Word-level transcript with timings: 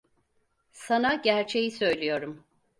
Sana 0.71 1.13
gerçeği 1.15 1.71
söylüyorum. 1.71 2.43